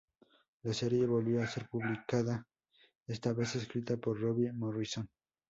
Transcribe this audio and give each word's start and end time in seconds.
La 0.63 0.73
serie 0.73 1.05
volvió 1.05 1.43
a 1.43 1.47
ser 1.47 1.69
publicada, 1.69 2.47
esta 3.05 3.33
vez 3.33 3.55
escrita 3.55 3.97
por 3.97 4.19
Robbie 4.19 4.51
Morrison. 4.51 5.07